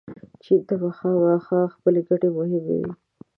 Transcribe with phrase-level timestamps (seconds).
[0.43, 2.83] چین ته به خامخا خپلې ګټې مهمې وي.